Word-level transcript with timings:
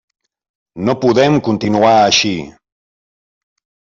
No 0.87 0.95
podem 1.03 1.37
continuar 1.49 1.91
així. 1.97 2.33